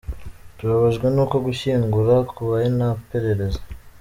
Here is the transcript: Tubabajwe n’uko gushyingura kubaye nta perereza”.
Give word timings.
Tubabajwe 0.57 1.07
n’uko 1.13 1.35
gushyingura 1.45 2.13
kubaye 2.31 2.67
nta 2.77 2.89
perereza”. 3.09 3.59